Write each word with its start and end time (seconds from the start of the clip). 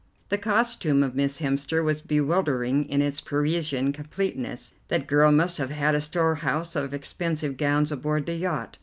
The 0.29 0.39
costume 0.39 1.03
of 1.03 1.13
Miss 1.13 1.41
Hemster 1.41 1.83
was 1.85 2.01
bewildering 2.01 2.89
in 2.89 3.03
its 3.03 3.21
Parisian 3.21 3.93
completeness. 3.93 4.73
That 4.87 5.05
girl 5.05 5.31
must 5.31 5.59
have 5.59 5.69
had 5.69 5.93
a 5.93 6.01
storehouse 6.01 6.75
of 6.75 6.91
expensive 6.91 7.55
gowns 7.55 7.91
aboard 7.91 8.25
the 8.25 8.33
yacht. 8.33 8.79